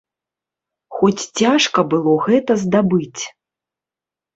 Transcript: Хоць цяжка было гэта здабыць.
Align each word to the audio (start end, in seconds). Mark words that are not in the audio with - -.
Хоць 1.01 1.19
цяжка 1.41 1.79
было 1.95 2.19
гэта 2.27 2.51
здабыць. 2.67 3.21